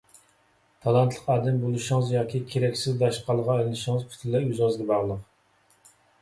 تالانتلىق 0.85 1.27
ئادەم 1.33 1.59
بولۇشىڭىز 1.65 2.09
ياكى 2.13 2.41
كېرەكسىز 2.53 2.97
داشقالغا 3.03 3.59
ئايلىنىشىڭىز 3.59 4.07
پۈتۈنلەي 4.15 4.49
ئۆزىڭىزگە 4.49 4.89
باغلىق. 4.95 5.93